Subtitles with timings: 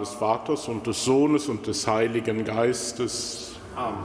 [0.00, 3.52] des Vaters und des Sohnes und des Heiligen Geistes.
[3.76, 3.98] Amen.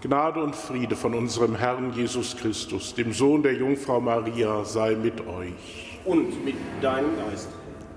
[0.00, 5.20] Gnade und Friede von unserem Herrn Jesus Christus, dem Sohn der Jungfrau Maria, sei mit
[5.26, 5.98] euch.
[6.04, 7.48] Und mit deinem Geist.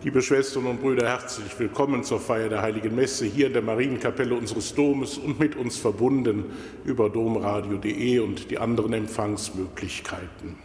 [0.04, 4.34] Liebe Schwestern und Brüder, herzlich willkommen zur Feier der Heiligen Messe hier in der Marienkapelle
[4.34, 6.46] unseres Domes und mit uns verbunden
[6.86, 10.56] über domradio.de und die anderen Empfangsmöglichkeiten.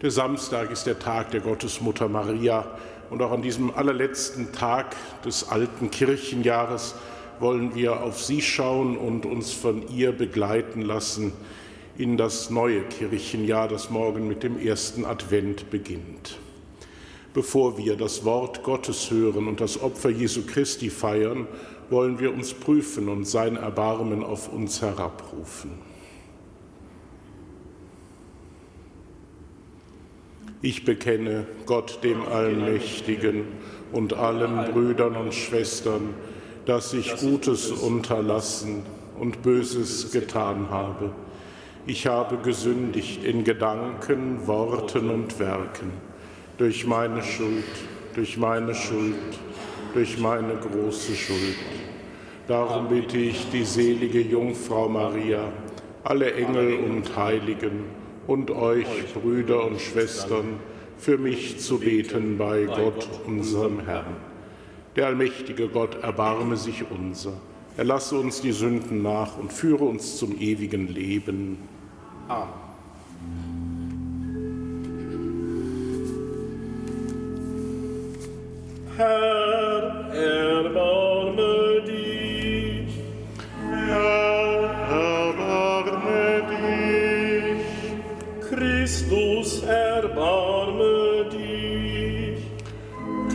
[0.00, 2.78] Der Samstag ist der Tag der Gottesmutter Maria
[3.10, 6.94] und auch an diesem allerletzten Tag des alten Kirchenjahres
[7.40, 11.32] wollen wir auf sie schauen und uns von ihr begleiten lassen
[11.98, 16.38] in das neue Kirchenjahr, das morgen mit dem ersten Advent beginnt.
[17.34, 21.46] Bevor wir das Wort Gottes hören und das Opfer Jesu Christi feiern,
[21.88, 25.89] wollen wir uns prüfen und sein Erbarmen auf uns herabrufen.
[30.62, 33.44] Ich bekenne Gott dem Allmächtigen
[33.92, 36.12] und allen Brüdern und Schwestern,
[36.66, 38.82] dass ich Gutes unterlassen
[39.18, 41.12] und Böses getan habe.
[41.86, 45.92] Ich habe gesündigt in Gedanken, Worten und Werken,
[46.58, 47.64] durch meine Schuld,
[48.14, 49.14] durch meine Schuld,
[49.94, 51.56] durch meine große Schuld.
[52.46, 55.50] Darum bitte ich die selige Jungfrau Maria,
[56.04, 57.84] alle Engel und Heiligen,
[58.30, 60.60] und euch, Brüder und Schwestern,
[60.98, 64.16] für mich zu beten bei Gott, unserem Herrn.
[64.94, 67.32] Der allmächtige Gott erbarme sich unser.
[67.76, 71.58] Er lasse uns die Sünden nach und führe uns zum ewigen Leben.
[72.28, 72.48] Amen.
[78.96, 81.09] Herr, erbarme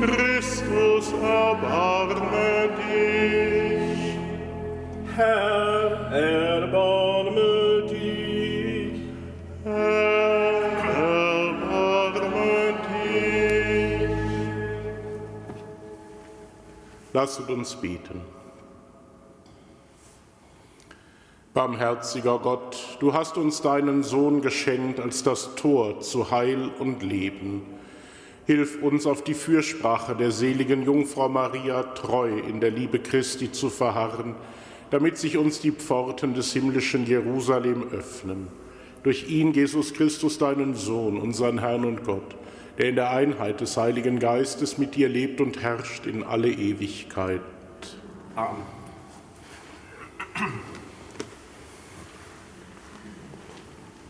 [0.05, 4.17] Christus, erbarme dich.
[5.15, 9.01] Herr, erbarme dich.
[9.63, 10.61] Herr,
[11.33, 14.09] erbarme dich.
[17.13, 18.21] Lasset uns beten.
[21.55, 27.74] Barmherziger Gott, du hast uns deinen Sohn geschenkt als das Tor zu Heil und Leben.
[28.45, 33.71] Hilf uns auf die Fürsprache der seligen Jungfrau Maria treu in der Liebe Christi zu
[33.71, 34.35] verharren,
[34.91, 38.47] damit sich uns die Pforten des himmlischen Jerusalem öffnen.
[39.01, 42.35] Durch ihn, Jesus Christus, deinen Sohn, unseren Herrn und Gott,
[42.77, 47.41] der in der Einheit des Heiligen Geistes mit dir lebt und herrscht in alle Ewigkeit.
[48.35, 48.61] Amen.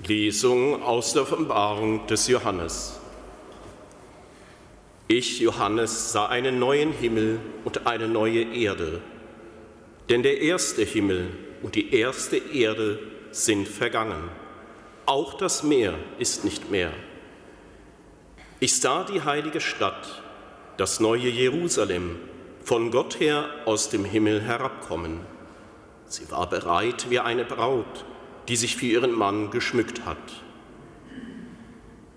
[0.07, 2.99] Lesung aus der Offenbarung des Johannes.
[5.07, 9.01] Ich, Johannes, sah einen neuen Himmel und eine neue Erde,
[10.09, 11.29] denn der erste Himmel
[11.61, 12.99] und die erste Erde
[13.31, 14.29] sind vergangen.
[15.05, 16.91] Auch das Meer ist nicht mehr.
[18.59, 20.23] Ich sah die heilige Stadt,
[20.77, 22.17] das neue Jerusalem,
[22.63, 25.19] von Gott her aus dem Himmel herabkommen.
[26.07, 28.05] Sie war bereit wie eine Braut
[28.47, 30.44] die sich für ihren Mann geschmückt hat.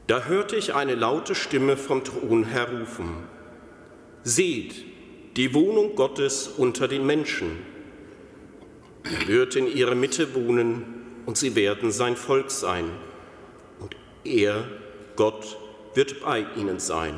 [0.08, 3.28] Da hörte ich eine laute Stimme vom Thron her rufen,
[4.24, 4.84] Seht,
[5.36, 7.58] die Wohnung Gottes unter den Menschen.
[9.04, 12.90] Er wird in ihrer Mitte wohnen und sie werden sein Volk sein.
[13.78, 13.94] Und
[14.24, 14.64] er,
[15.14, 15.56] Gott,
[15.94, 17.14] wird bei ihnen sein.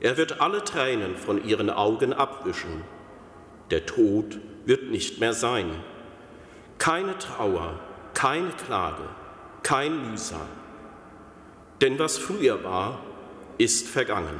[0.00, 2.82] Er wird alle Tränen von ihren Augen abwischen.
[3.70, 5.70] Der Tod wird nicht mehr sein
[6.82, 7.78] keine Trauer,
[8.12, 9.04] keine Klage,
[9.62, 10.48] kein Mühsal.
[11.82, 13.00] Denn was früher war,
[13.58, 14.38] ist vergangen.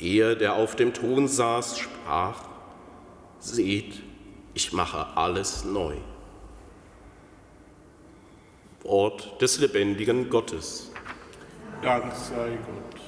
[0.00, 2.48] Er, der auf dem Thron saß, sprach,
[3.38, 4.02] Seht,
[4.54, 5.94] ich mache alles neu.
[8.82, 10.90] Wort des lebendigen Gottes.
[11.82, 13.00] Dank sei Gott.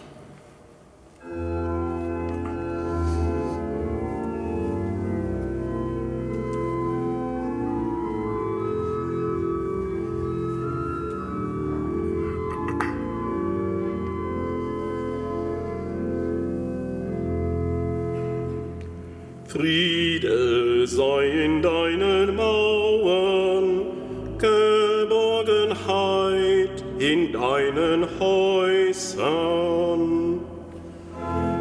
[19.55, 23.83] Friede sei in deinen Mauern,
[24.37, 30.01] Geborgenheit in deinen Häusern.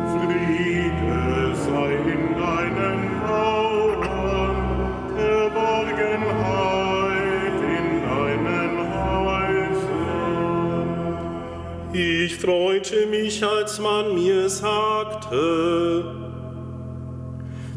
[0.10, 4.58] Friede sei in deinen Mauern,
[5.16, 8.74] Geborgenheit in deinen
[9.46, 10.90] Häusern.
[11.94, 16.13] Ich freute mich, als man mir sagte,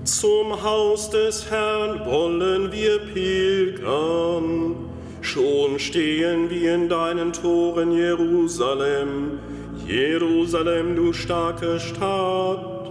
[0.07, 4.77] zum Haus des Herrn wollen wir pilgern.
[5.21, 9.41] Schon stehen wir in deinen Toren, Jerusalem,
[9.87, 12.91] Jerusalem, du starke Stadt,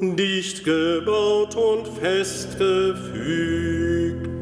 [0.00, 4.37] dicht gebaut und festgefügt.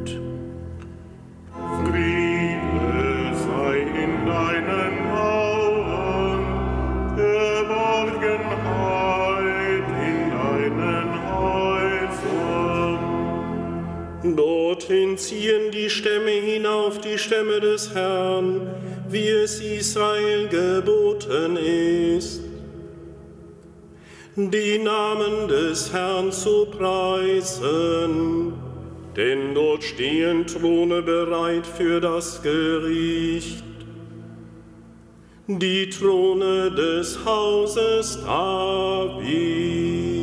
[14.86, 18.60] Dorthin ziehen die Stämme hinauf, die Stämme des Herrn,
[19.08, 22.40] wie es Israel geboten ist.
[24.36, 28.52] Die Namen des Herrn zu preisen,
[29.16, 33.64] denn dort stehen Throne bereit für das Gericht.
[35.48, 40.15] Die Throne des Hauses David.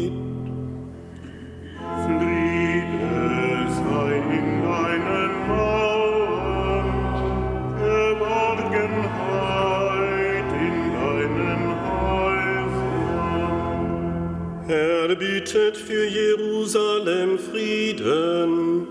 [15.13, 18.87] Er bietet für Jerusalem Frieden.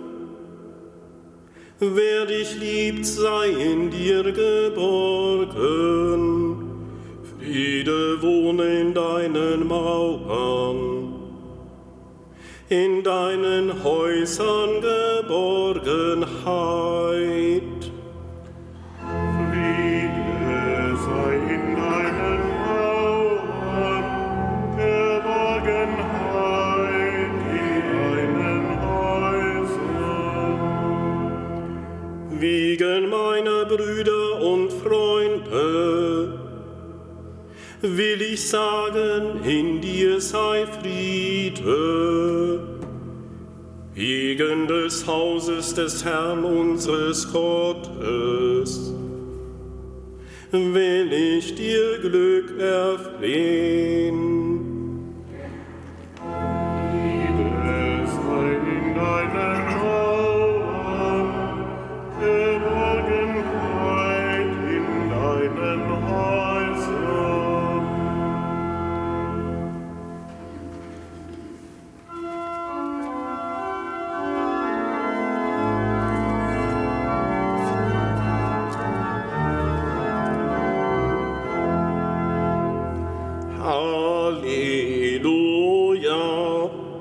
[1.81, 5.51] Wer dich liebt, sei in dir geborgen.
[7.25, 11.15] Friede wohne in deinen Mauern.
[12.69, 16.23] In deinen Häusern Geborgenheit.
[37.97, 42.61] Will ich sagen, in dir sei Friede.
[43.95, 48.93] Wegen des Hauses des Herrn unseres Gottes
[50.53, 54.42] will ich dir Glück erflehen.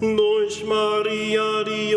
[0.00, 1.94] Durch Maria, die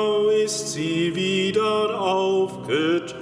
[0.00, 3.20] Jungfrau, ist sie wieder aufgetan.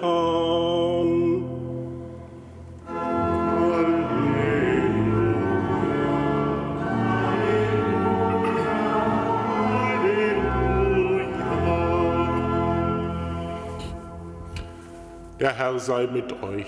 [15.40, 16.66] Der Herr sei mit euch.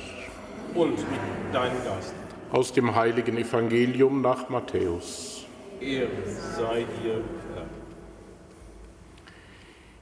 [0.75, 1.05] Und mit
[1.53, 2.15] deinem Geist.
[2.53, 5.45] Aus dem heiligen Evangelium nach Matthäus.
[5.81, 6.09] Ehre
[6.57, 7.21] sei dir.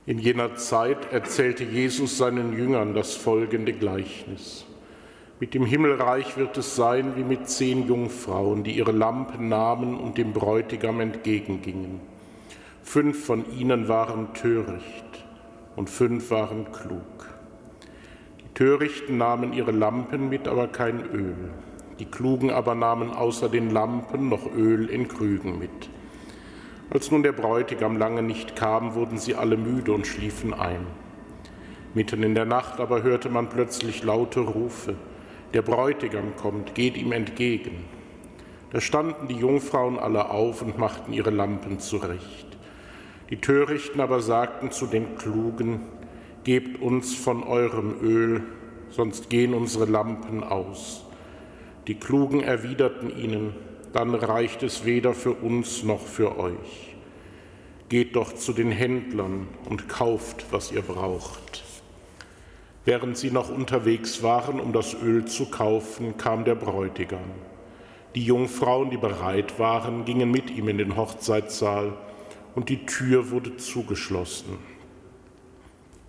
[0.08, 4.64] In jener Zeit erzählte Jesus seinen Jüngern das folgende Gleichnis.
[5.38, 10.16] Mit dem Himmelreich wird es sein wie mit zehn Jungfrauen, die ihre Lampen nahmen und
[10.16, 12.00] dem Bräutigam entgegengingen.
[12.82, 15.26] Fünf von ihnen waren töricht
[15.76, 17.28] und fünf waren klug.
[18.40, 21.50] Die Törichten nahmen ihre Lampen mit, aber kein Öl.
[21.98, 25.90] Die Klugen aber nahmen außer den Lampen noch Öl in Krügen mit.
[26.90, 30.86] Als nun der Bräutigam lange nicht kam, wurden sie alle müde und schliefen ein.
[31.92, 34.94] Mitten in der Nacht aber hörte man plötzlich laute Rufe.
[35.52, 37.84] Der Bräutigam kommt, geht ihm entgegen.
[38.70, 42.46] Da standen die Jungfrauen alle auf und machten ihre Lampen zurecht.
[43.30, 45.80] Die Törichten aber sagten zu den Klugen,
[46.44, 48.42] Gebt uns von eurem Öl,
[48.88, 51.04] sonst gehen unsere Lampen aus.
[51.86, 53.54] Die Klugen erwiderten ihnen,
[53.92, 56.96] dann reicht es weder für uns noch für euch.
[57.88, 61.64] Geht doch zu den Händlern und kauft, was ihr braucht.
[62.84, 67.30] Während sie noch unterwegs waren, um das Öl zu kaufen, kam der Bräutigam.
[68.14, 71.92] Die Jungfrauen, die bereit waren, gingen mit ihm in den Hochzeitssaal
[72.54, 74.58] und die Tür wurde zugeschlossen.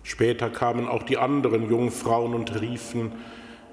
[0.02, 3.12] Später kamen auch die anderen Jungfrauen und riefen,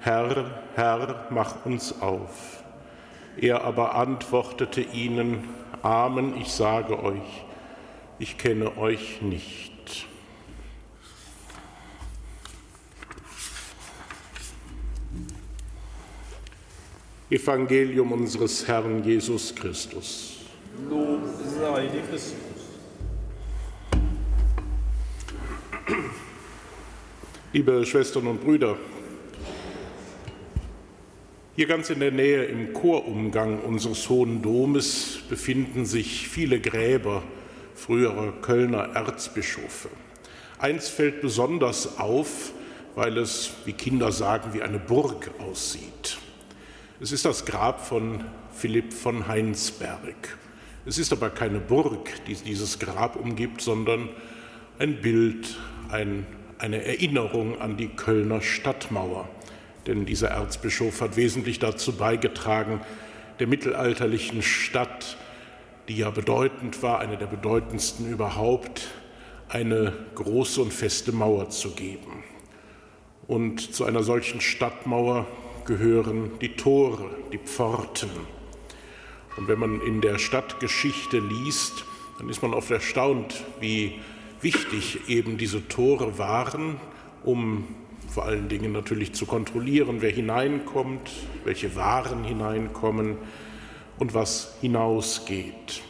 [0.00, 2.57] Herr, Herr, mach uns auf.
[3.40, 5.48] Er aber antwortete ihnen,
[5.82, 7.44] Amen, ich sage euch,
[8.18, 10.06] ich kenne euch nicht.
[17.30, 20.38] Evangelium unseres Herrn Jesus Christus.
[20.88, 21.20] Lob
[21.60, 22.34] sei dir Christus.
[27.52, 28.76] Liebe Schwestern und Brüder,
[31.58, 37.24] hier ganz in der Nähe im Chorumgang unseres Hohen Domes befinden sich viele Gräber
[37.74, 39.88] früherer Kölner Erzbischöfe.
[40.60, 42.52] Eins fällt besonders auf,
[42.94, 46.18] weil es, wie Kinder sagen, wie eine Burg aussieht.
[47.00, 48.22] Es ist das Grab von
[48.52, 50.38] Philipp von Heinsberg.
[50.86, 54.10] Es ist aber keine Burg, die dieses Grab umgibt, sondern
[54.78, 56.24] ein Bild, ein,
[56.58, 59.28] eine Erinnerung an die Kölner Stadtmauer
[59.88, 62.80] denn dieser Erzbischof hat wesentlich dazu beigetragen,
[63.40, 65.16] der mittelalterlichen Stadt,
[65.88, 68.88] die ja bedeutend war, eine der bedeutendsten überhaupt,
[69.48, 72.22] eine große und feste Mauer zu geben.
[73.26, 75.26] Und zu einer solchen Stadtmauer
[75.64, 78.10] gehören die Tore, die Pforten.
[79.36, 81.84] Und wenn man in der Stadtgeschichte liest,
[82.18, 83.94] dann ist man oft erstaunt, wie
[84.40, 86.76] wichtig eben diese Tore waren,
[87.24, 87.64] um
[88.18, 91.08] vor allen Dingen natürlich zu kontrollieren, wer hineinkommt,
[91.44, 93.16] welche Waren hineinkommen
[94.00, 95.82] und was hinausgeht.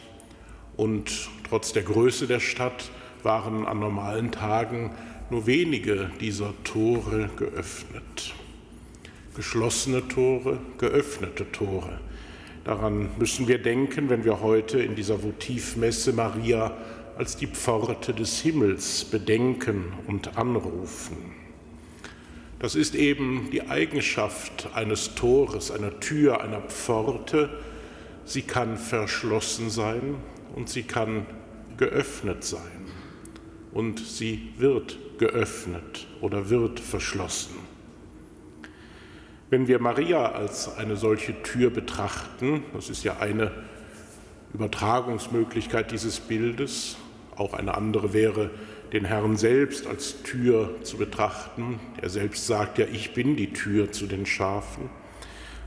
[0.77, 2.91] Und trotz der Größe der Stadt
[3.23, 4.91] waren an normalen Tagen
[5.31, 8.35] nur wenige dieser Tore geöffnet.
[9.35, 11.99] Geschlossene Tore, geöffnete Tore.
[12.63, 16.77] Daran müssen wir denken, wenn wir heute in dieser Votivmesse Maria
[17.17, 21.48] als die Pforte des Himmels bedenken und anrufen.
[22.59, 27.49] Das ist eben die Eigenschaft eines Tores, einer Tür, einer Pforte.
[28.25, 30.15] Sie kann verschlossen sein
[30.55, 31.25] und sie kann
[31.77, 32.85] geöffnet sein.
[33.71, 37.55] Und sie wird geöffnet oder wird verschlossen.
[39.49, 43.51] Wenn wir Maria als eine solche Tür betrachten, das ist ja eine
[44.53, 46.97] Übertragungsmöglichkeit dieses Bildes,
[47.37, 48.51] auch eine andere wäre
[48.93, 51.79] den Herrn selbst als Tür zu betrachten.
[52.01, 54.89] Er selbst sagt ja, ich bin die Tür zu den Schafen.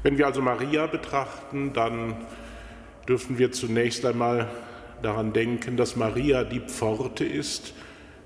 [0.02, 2.17] Wenn wir also Maria betrachten, dann
[3.09, 4.50] dürfen wir zunächst einmal
[5.02, 7.75] daran denken, dass Maria die Pforte ist,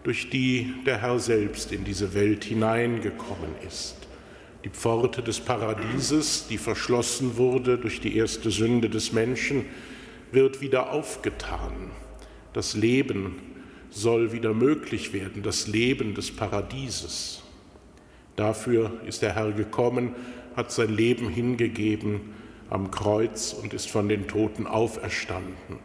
[0.03, 3.97] durch die der Herr selbst in diese Welt hineingekommen ist.
[4.65, 9.65] Die Pforte des Paradieses, die verschlossen wurde durch die erste Sünde des Menschen,
[10.33, 11.91] wird wieder aufgetan.
[12.53, 13.56] Das Leben
[13.97, 17.43] soll wieder möglich werden, das Leben des Paradieses.
[18.37, 20.15] Dafür ist der Herr gekommen,
[20.55, 22.21] hat sein Leben hingegeben
[22.69, 25.79] am Kreuz und ist von den Toten auferstanden,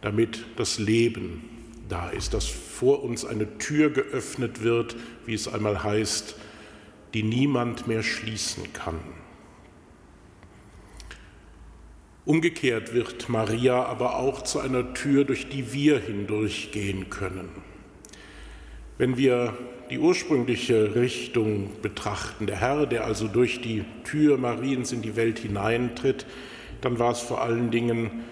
[0.00, 1.42] damit das Leben
[1.88, 4.94] da ist, dass vor uns eine Tür geöffnet wird,
[5.26, 6.36] wie es einmal heißt,
[7.14, 9.00] die niemand mehr schließen kann.
[12.30, 17.48] Umgekehrt wird Maria aber auch zu einer Tür, durch die wir hindurchgehen können.
[18.98, 19.58] Wenn wir
[19.90, 25.40] die ursprüngliche Richtung betrachten, der Herr, der also durch die Tür Mariens in die Welt
[25.40, 26.24] hineintritt,
[26.82, 28.22] dann war es vor allen Dingen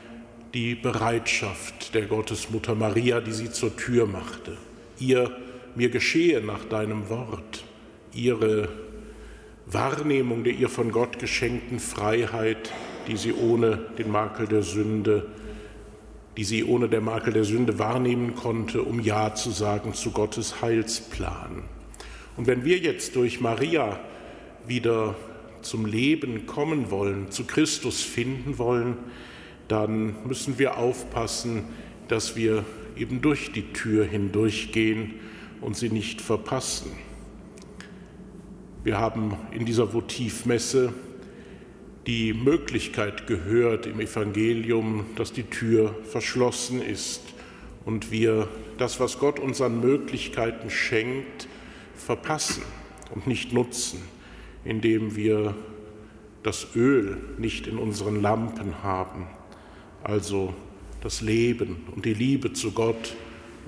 [0.54, 4.58] die Bereitschaft der Gottesmutter Maria, die sie zur Tür machte.
[5.00, 5.36] Ihr,
[5.74, 7.64] mir geschehe nach deinem Wort,
[8.14, 8.68] ihre
[9.66, 12.70] Wahrnehmung der ihr von Gott geschenkten Freiheit,
[13.08, 15.26] die sie ohne den Makel der Sünde,
[16.36, 20.62] die sie ohne der Makel der Sünde wahrnehmen konnte, um Ja zu sagen zu Gottes
[20.62, 21.62] Heilsplan.
[22.36, 23.98] Und wenn wir jetzt durch Maria
[24.66, 25.16] wieder
[25.62, 28.96] zum Leben kommen wollen, zu Christus finden wollen,
[29.66, 31.64] dann müssen wir aufpassen,
[32.06, 32.64] dass wir
[32.96, 35.14] eben durch die Tür hindurchgehen
[35.60, 36.92] und sie nicht verpassen.
[38.84, 40.92] Wir haben in dieser Votivmesse
[42.08, 47.20] die Möglichkeit gehört im Evangelium, dass die Tür verschlossen ist
[47.84, 51.48] und wir das, was Gott uns an Möglichkeiten schenkt,
[51.94, 52.62] verpassen
[53.14, 54.00] und nicht nutzen,
[54.64, 55.54] indem wir
[56.42, 59.26] das Öl nicht in unseren Lampen haben,
[60.02, 60.54] also
[61.02, 63.16] das Leben und die Liebe zu Gott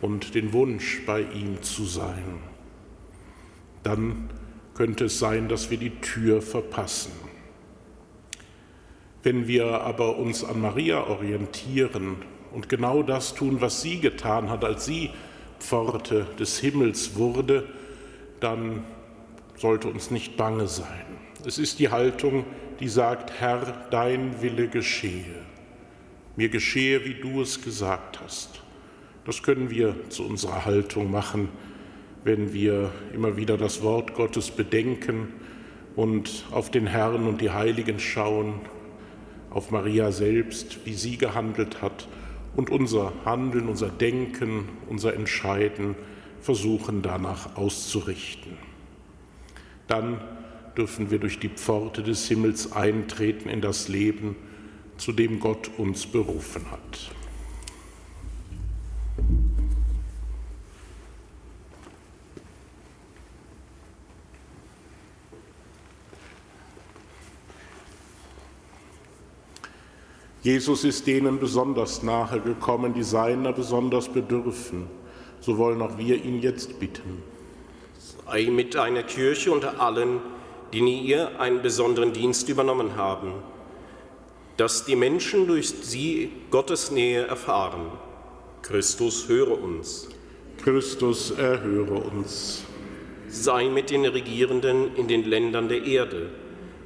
[0.00, 2.38] und den Wunsch, bei ihm zu sein.
[3.82, 4.30] Dann
[4.72, 7.29] könnte es sein, dass wir die Tür verpassen.
[9.22, 12.16] Wenn wir aber uns an Maria orientieren
[12.52, 15.10] und genau das tun, was sie getan hat, als sie
[15.58, 17.68] Pforte des Himmels wurde,
[18.40, 18.84] dann
[19.56, 21.04] sollte uns nicht bange sein.
[21.46, 22.44] Es ist die Haltung,
[22.80, 25.44] die sagt, Herr, dein Wille geschehe.
[26.36, 28.62] Mir geschehe, wie du es gesagt hast.
[29.26, 31.50] Das können wir zu unserer Haltung machen,
[32.24, 35.28] wenn wir immer wieder das Wort Gottes bedenken
[35.96, 38.54] und auf den Herrn und die Heiligen schauen,
[39.50, 42.08] auf Maria selbst, wie sie gehandelt hat
[42.56, 45.94] und unser Handeln, unser Denken, unser Entscheiden
[46.40, 48.52] versuchen danach auszurichten.
[49.86, 50.20] Dann
[50.76, 54.36] dürfen wir durch die Pforte des Himmels eintreten in das Leben,
[54.96, 57.10] zu dem Gott uns berufen hat.
[70.42, 74.86] Jesus ist denen besonders nahe gekommen, die seiner besonders bedürfen.
[75.40, 77.22] So wollen auch wir ihn jetzt bitten.
[78.26, 80.20] Sei mit deiner Kirche unter allen,
[80.72, 83.32] die in ihr einen besonderen Dienst übernommen haben
[84.60, 87.90] dass die Menschen durch sie Gottes Nähe erfahren.
[88.60, 90.06] Christus höre uns.
[90.62, 92.64] Christus erhöre uns.
[93.26, 96.28] Sei mit den Regierenden in den Ländern der Erde,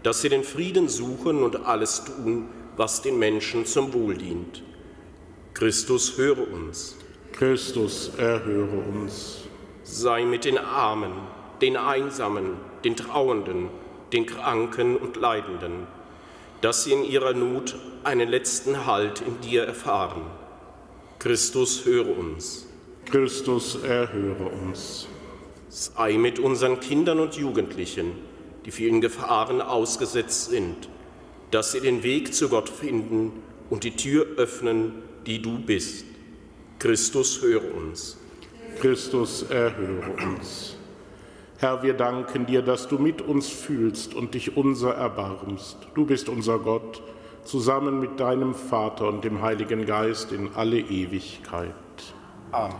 [0.04, 4.62] dass sie den Frieden suchen und alles tun, was den Menschen zum Wohl dient.
[5.54, 6.96] Christus höre uns.
[7.32, 9.42] Christus erhöre uns.
[9.82, 11.12] Sei mit den Armen,
[11.60, 13.68] den Einsamen, den Trauernden,
[14.12, 15.87] den Kranken und Leidenden
[16.64, 20.22] dass sie in ihrer Not einen letzten Halt in dir erfahren.
[21.18, 22.66] Christus, höre uns.
[23.04, 25.06] Christus, erhöre uns.
[25.68, 28.12] Sei mit unseren Kindern und Jugendlichen,
[28.64, 30.88] die vielen Gefahren ausgesetzt sind,
[31.50, 33.33] dass sie den Weg zu Gott finden
[33.70, 34.92] und die Tür öffnen,
[35.26, 36.04] die du bist.
[36.78, 38.18] Christus, höre uns.
[38.80, 40.76] Christus, erhöre uns.
[41.59, 45.78] Herr, wir danken dir, dass du mit uns fühlst und dich unser erbarmst.
[45.94, 47.02] Du bist unser Gott,
[47.44, 51.72] zusammen mit deinem Vater und dem Heiligen Geist in alle Ewigkeit.
[52.52, 52.74] Amen.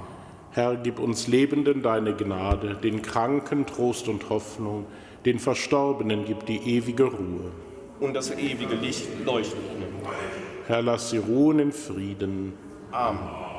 [0.50, 4.87] Herr, gib uns Lebenden deine Gnade, den Kranken Trost und Hoffnung,
[5.24, 7.50] den Verstorbenen gib die ewige Ruhe.
[8.00, 9.94] Und das ewige Licht leuchtet ihnen.
[10.66, 12.54] Herr, lass sie ruhen in Frieden.
[12.90, 13.54] Amen.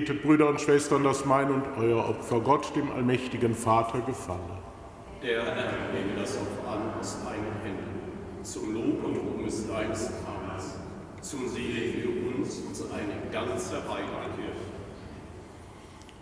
[0.00, 4.38] Betet, Brüder und Schwestern, dass mein und euer Opfer Gott, dem allmächtigen Vater, gefalle.
[5.22, 10.10] Der Herr nehme das Opfer an aus meinen Händen, zum Lob und Ruhm des deines
[10.24, 10.78] Namens,
[11.20, 14.52] zum Segen für uns und seine ganze heilige.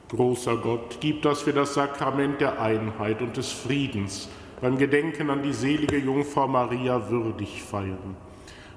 [0.08, 4.28] Großer Gott, gib, dass wir das Sakrament der Einheit und des Friedens
[4.60, 8.16] beim Gedenken an die selige Jungfrau Maria würdig feiern.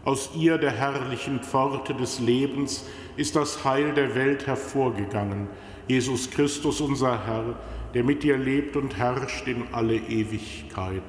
[0.04, 2.86] Aus ihr, der herrlichen Pforte des Lebens,
[3.22, 5.48] ist das Heil der Welt hervorgegangen.
[5.88, 7.56] Jesus Christus, unser Herr,
[7.94, 11.04] der mit dir lebt und herrscht in alle Ewigkeit.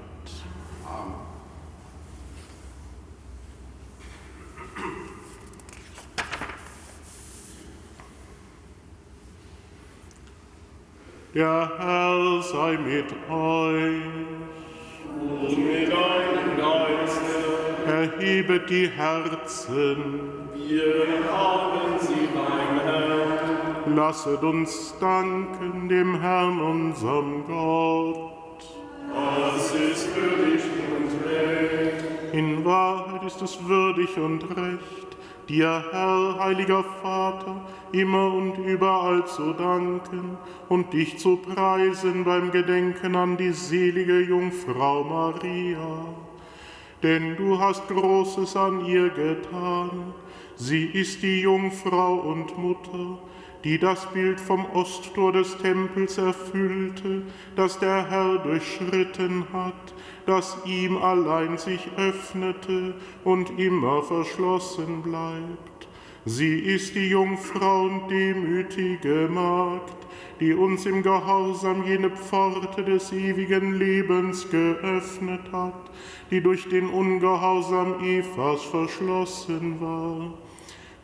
[11.35, 14.03] Der Herr sei mit euch.
[15.19, 17.32] Und mit deinem Geiste,
[18.03, 19.97] Erhebet die Herzen,
[20.57, 23.95] wir haben sie beim Herrn.
[23.95, 28.65] lasset uns danken dem Herrn, unserem Gott.
[29.15, 30.65] Das ist würdig
[30.97, 32.35] und recht.
[32.35, 35.17] In Wahrheit ist es würdig und recht,
[35.49, 40.39] dir, Herr, heiliger Vater, immer und überall zu danken
[40.69, 46.32] und dich zu preisen beim Gedenken an die selige Jungfrau Maria.
[47.03, 50.15] Denn du hast Großes an ihr getan.
[50.57, 53.19] Sie ist die Jungfrau und Mutter,
[53.65, 57.23] die das Bild vom Osttor des Tempels erfüllte,
[57.57, 59.95] das der Herr durchschritten hat,
[60.27, 65.89] das ihm allein sich öffnete und immer verschlossen bleibt.
[66.25, 70.07] Sie ist die Jungfrau und demütige Magd,
[70.39, 75.91] die uns im Gehorsam jene Pforte des ewigen Lebens geöffnet hat,
[76.33, 80.33] die durch den Ungehorsam Evas verschlossen war.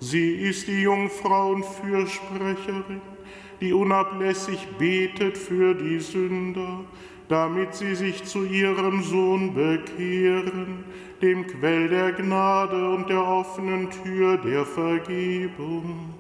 [0.01, 3.03] Sie ist die Jungfrau und Fürsprecherin,
[3.61, 6.81] die unablässig betet für die Sünder,
[7.29, 10.85] damit sie sich zu ihrem Sohn bekehren,
[11.21, 16.15] dem Quell der Gnade und der offenen Tür der Vergebung.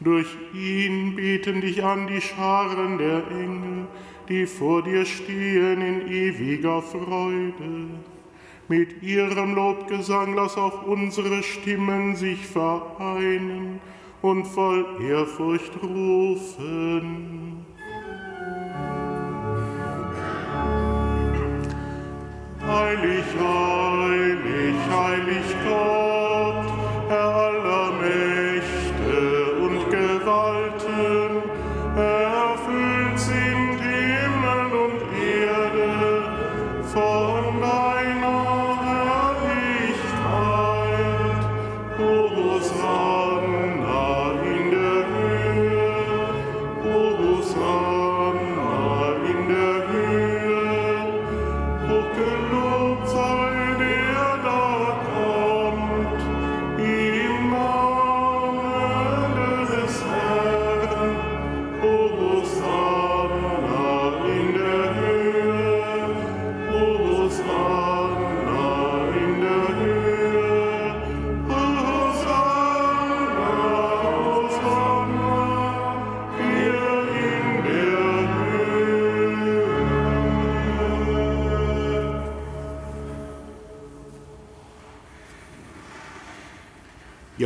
[0.00, 3.86] Durch ihn beten dich an die Scharen der Engel,
[4.28, 7.88] die vor dir stehen in ewiger Freude.
[8.68, 13.80] Mit ihrem Lobgesang lass auch unsere Stimmen sich vereinen
[14.20, 17.64] und voll Ehrfurcht rufen.
[22.66, 26.17] Heilig, heilig, heilig Gott,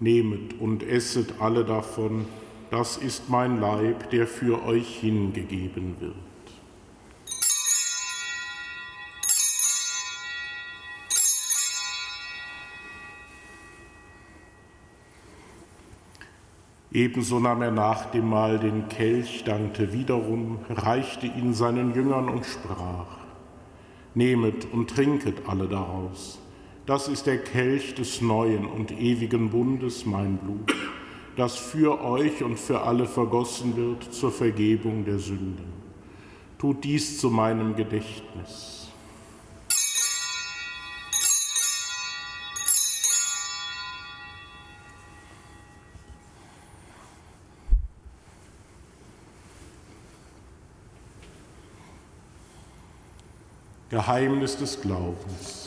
[0.00, 2.26] Nehmet und esset alle davon,
[2.70, 6.14] das ist mein Leib, der für euch hingegeben wird.
[16.94, 22.46] Ebenso nahm er nach dem Mahl den Kelch, dankte wiederum, reichte ihn seinen Jüngern und
[22.46, 23.18] sprach,
[24.14, 26.38] Nehmet und trinket alle daraus.
[26.86, 30.74] Das ist der Kelch des neuen und ewigen Bundes, mein Blut,
[31.34, 35.72] das für euch und für alle vergossen wird zur Vergebung der Sünden.
[36.58, 38.88] Tut dies zu meinem Gedächtnis.
[53.88, 55.63] Geheimnis des Glaubens.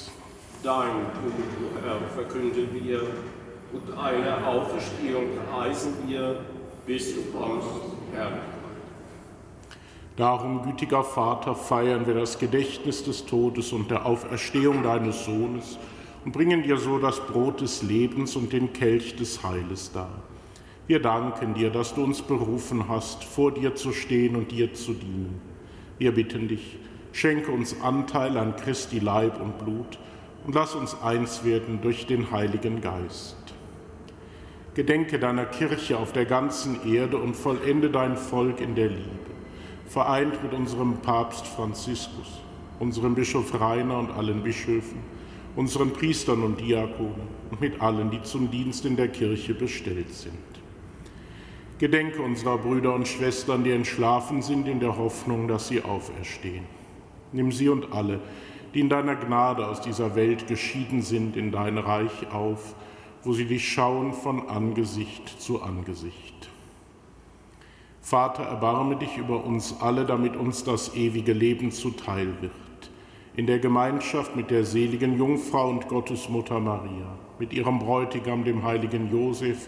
[0.64, 3.02] Dein Tod, o Herr, verkünden wir
[3.72, 6.40] und eine Auferstehung preisen wir,
[6.86, 7.68] bis du kommst,
[8.14, 8.32] Herr.
[10.16, 15.78] Darum, gütiger Vater, feiern wir das Gedächtnis des Todes und der Auferstehung deines Sohnes
[16.26, 20.10] und bringen dir so das Brot des Lebens und den Kelch des Heiles dar.
[20.88, 24.94] Wir danken dir, dass du uns berufen hast, vor dir zu stehen und dir zu
[24.94, 25.40] dienen.
[26.00, 26.78] Wir bitten dich,
[27.18, 29.98] Schenke uns Anteil an Christi Leib und Blut
[30.48, 33.36] und lass uns eins werden durch den Heiligen Geist.
[34.76, 39.10] Gedenke deiner Kirche auf der ganzen Erde und vollende dein Volk in der Liebe,
[39.88, 42.42] vereint mit unserem Papst Franziskus,
[42.80, 45.00] unserem Bischof Rainer und allen Bischöfen,
[45.58, 50.34] unseren Priestern und Diakonen und mit allen, die zum Dienst in der Kirche bestellt sind.
[51.78, 56.64] Gedenke unserer Brüder und Schwestern, die entschlafen sind, in der Hoffnung, dass sie auferstehen.
[57.34, 58.22] Nimm sie und alle,
[58.74, 62.76] in deiner Gnade aus dieser Welt geschieden sind, in dein Reich auf,
[63.24, 66.50] wo sie dich schauen von Angesicht zu Angesicht.
[68.02, 72.52] Vater, erbarme dich über uns alle, damit uns das ewige Leben zuteil wird.
[73.36, 79.12] In der Gemeinschaft mit der seligen Jungfrau und Gottesmutter Maria, mit ihrem Bräutigam, dem heiligen
[79.12, 79.68] Josef,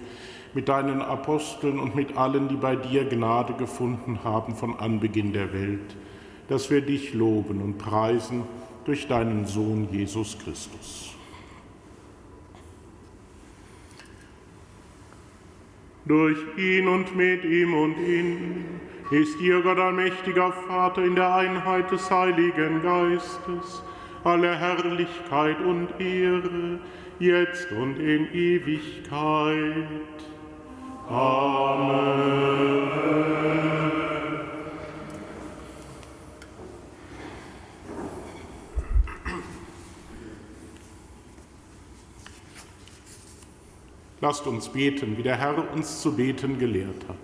[0.54, 5.54] mit deinen Aposteln und mit allen, die bei dir Gnade gefunden haben von Anbeginn der
[5.54, 5.96] Welt
[6.50, 8.42] dass wir dich loben und preisen
[8.90, 11.14] durch deinen Sohn Jesus Christus.
[16.06, 18.66] Durch ihn und mit ihm und in
[19.12, 23.84] ist dir, Gott allmächtiger Vater, in der Einheit des Heiligen Geistes,
[24.24, 26.80] alle Herrlichkeit und Ehre,
[27.20, 29.86] jetzt und in Ewigkeit.
[31.08, 32.10] Amen.
[44.22, 47.16] Lasst uns beten, wie der Herr uns zu beten gelehrt hat.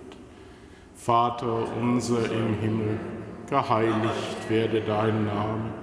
[0.95, 2.99] Vater unser im Himmel,
[3.49, 5.73] geheiligt werde dein Name,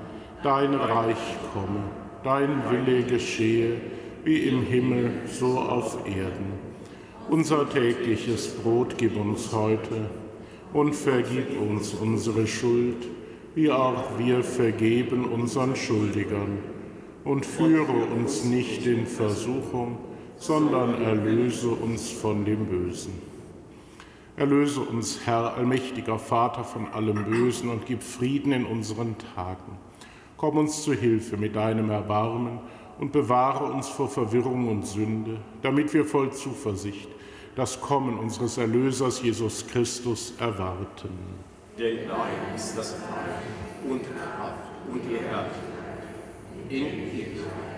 [0.43, 1.83] dein Reich komme,
[2.25, 3.77] dein Wille geschehe,
[4.25, 6.53] wie im Himmel, so auf Erden.
[7.29, 10.11] Unser tägliches Brot gib uns heute
[10.73, 13.07] und vergib uns unsere Schuld,
[13.55, 16.59] wie auch wir vergeben unseren Schuldigern.
[17.25, 19.99] Und führe uns nicht in Versuchung,
[20.43, 23.13] sondern erlöse uns von dem Bösen.
[24.37, 29.79] Erlöse uns, Herr, allmächtiger Vater, von allem Bösen und gib Frieden in unseren Tagen.
[30.37, 32.59] Komm uns zu Hilfe mit deinem Erbarmen
[32.99, 37.09] und bewahre uns vor Verwirrung und Sünde, damit wir voll Zuversicht
[37.55, 41.11] das Kommen unseres Erlösers Jesus Christus erwarten.
[41.79, 44.55] Denn dein ist das Reich und Kraft
[44.91, 46.03] und die Herrlichkeit
[46.69, 47.72] in Ewigkeit.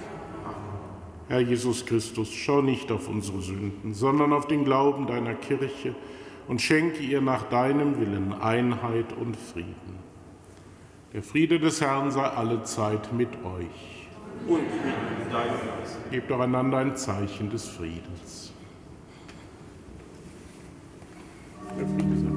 [1.29, 5.95] Herr Jesus Christus, schau nicht auf unsere Sünden, sondern auf den Glauben deiner Kirche
[6.49, 10.05] und schenke ihr nach deinem Willen Einheit und Frieden.
[11.15, 14.09] Der Friede des Herrn sei alle Zeit mit euch.
[14.47, 15.99] Und mit deinem Geist.
[16.11, 18.53] Gebt doch einander ein Zeichen des Friedens.
[21.79, 22.34] Der Friede sei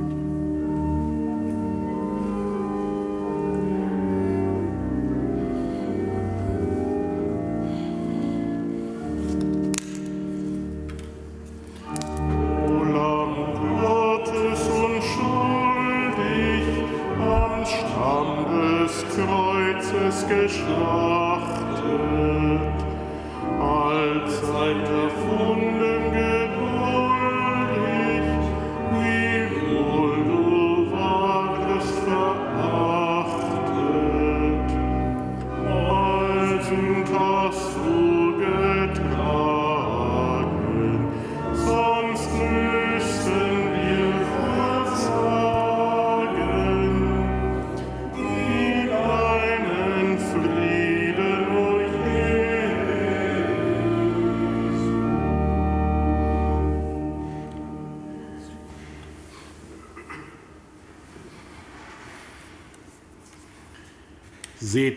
[18.00, 18.46] Lamm
[18.86, 21.82] des Kreuzes geschlachtet,
[23.60, 27.27] allzeit erfunden geboren.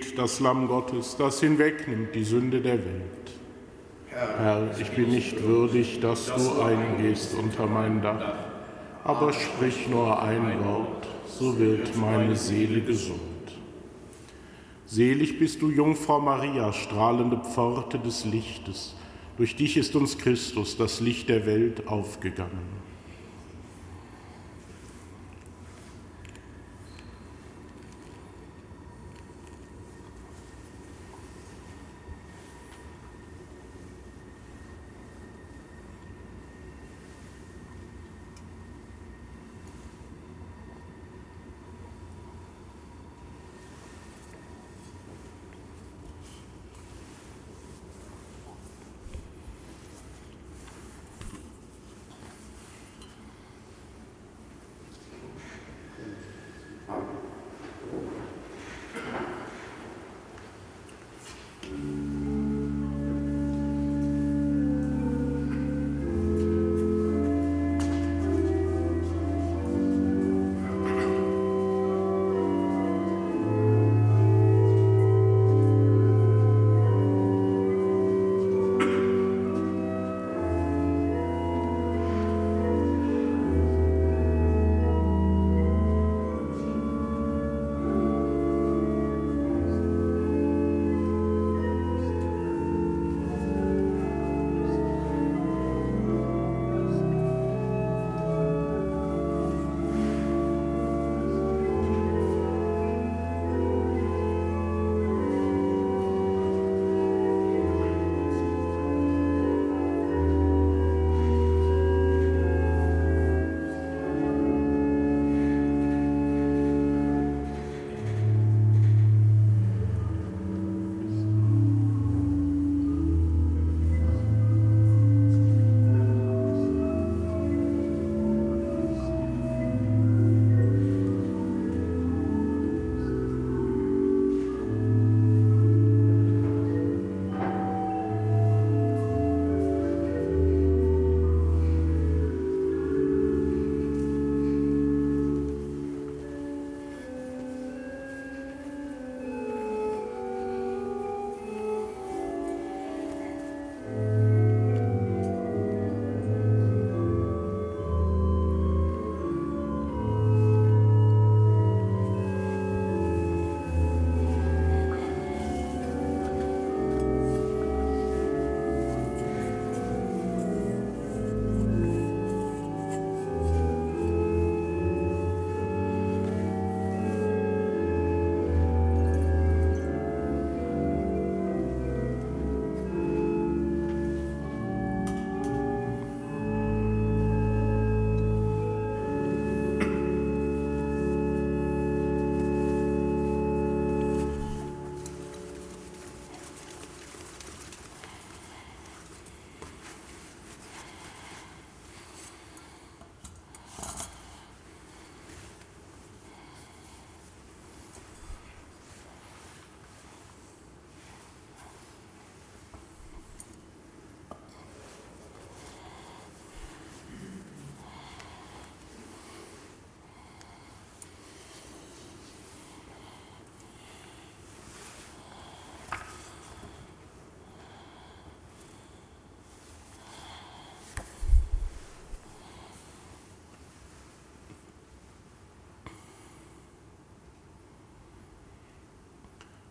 [0.02, 3.30] Seht das Lamm Gottes, das hinwegnimmt die Sünde der Welt.
[4.08, 8.34] Herr, ich bin nicht würdig, dass du eingehst unter mein Dach,
[9.04, 13.20] aber sprich nur ein Wort, so wird meine Seele gesund.
[14.86, 18.94] Selig bist du, Jungfrau Maria, strahlende Pforte des Lichtes.
[19.36, 22.89] Durch dich ist uns Christus, das Licht der Welt, aufgegangen.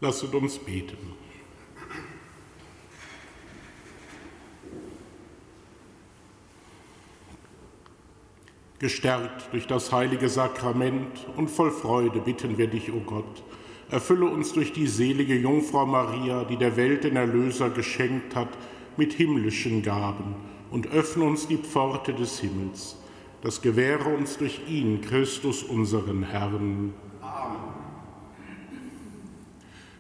[0.02, 0.98] Lasset uns beten.
[8.80, 13.44] Gestärkt durch das heilige Sakrament und voll Freude bitten wir dich, o oh Gott,
[13.90, 18.58] erfülle uns durch die selige Jungfrau Maria, die der Welt den Erlöser geschenkt hat,
[18.96, 20.36] mit himmlischen Gaben
[20.72, 22.96] und öffne uns die Pforte des Himmels.
[23.42, 26.94] Das gewähre uns durch ihn, Christus unseren Herrn.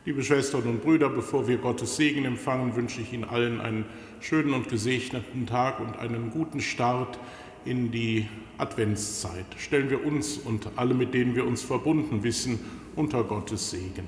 [0.10, 3.86] Liebe Schwestern und Brüder, bevor wir Gottes Segen empfangen, wünsche ich Ihnen allen einen
[4.22, 7.20] schönen und gesegneten Tag und einen guten Start
[7.64, 9.46] in die Adventszeit.
[9.60, 12.60] Stellen wir uns und alle, mit denen wir uns verbunden wissen,
[12.96, 14.08] unter Gottes Segen.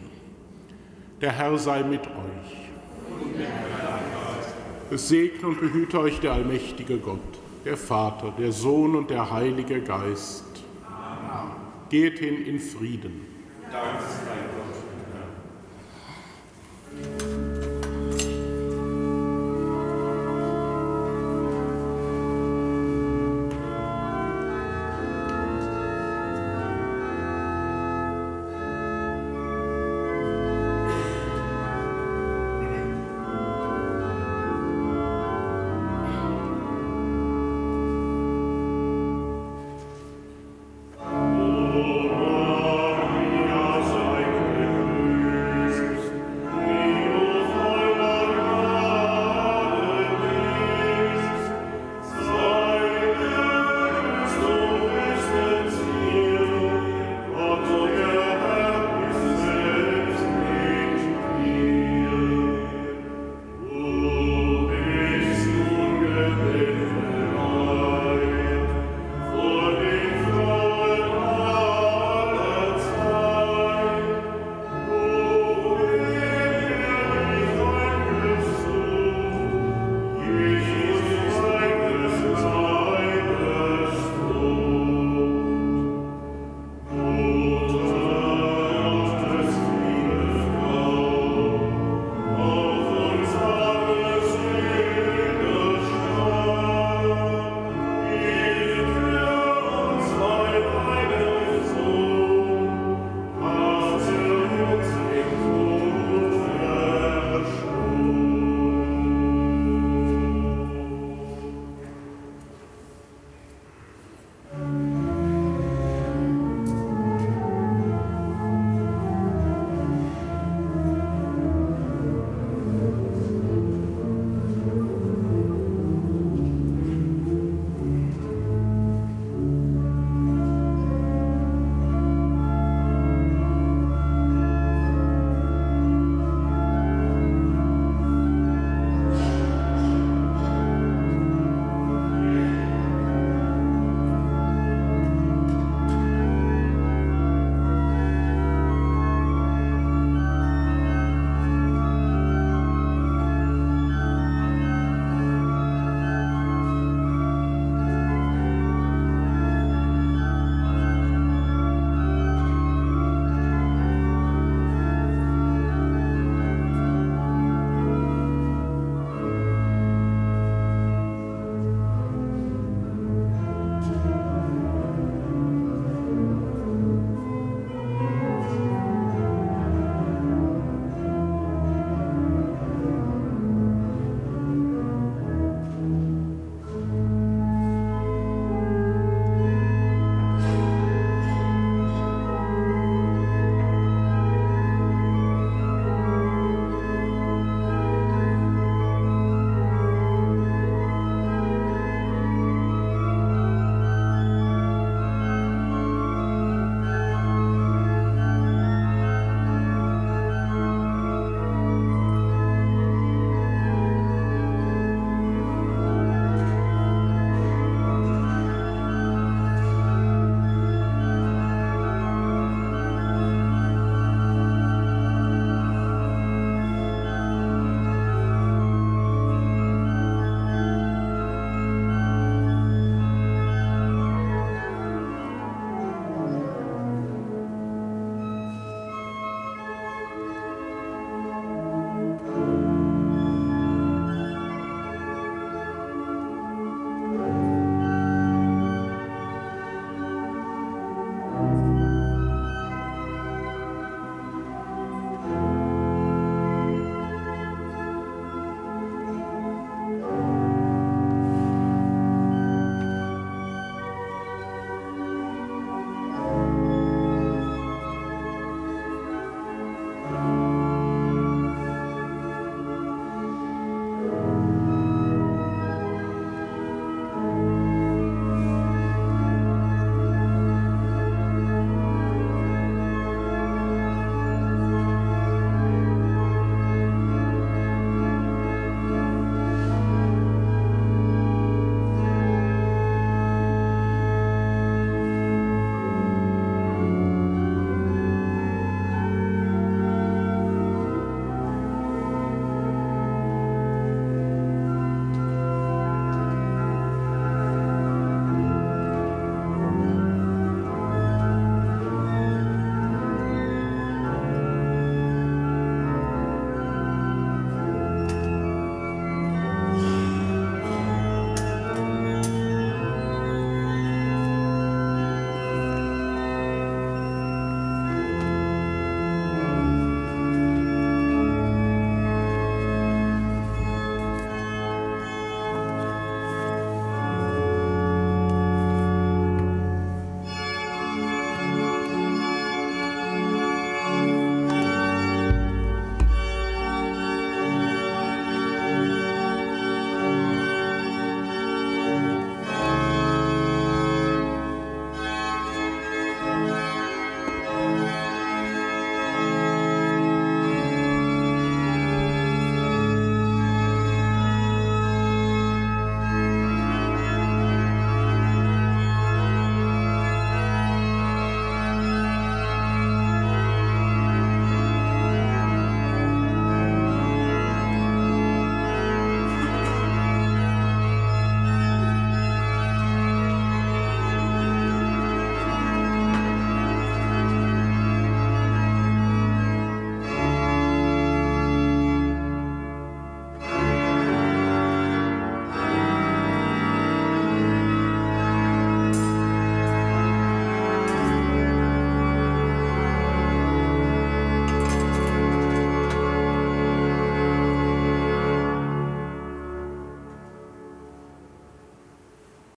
[1.21, 2.57] Der Herr sei mit euch.
[4.89, 7.19] Es segne und behüte euch der allmächtige Gott,
[7.63, 10.63] der Vater, der Sohn und der Heilige Geist.
[11.91, 13.21] Geht hin in Frieden.
[13.71, 14.30] Dank sei